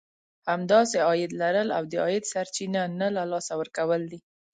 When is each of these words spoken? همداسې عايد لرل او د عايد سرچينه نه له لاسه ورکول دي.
همداسې 0.51 0.97
عايد 1.07 1.31
لرل 1.41 1.69
او 1.77 1.83
د 1.91 1.93
عايد 2.05 2.23
سرچينه 2.33 2.81
نه 2.99 3.07
له 3.15 3.23
لاسه 3.31 3.53
ورکول 3.59 4.01
دي. 4.11 4.19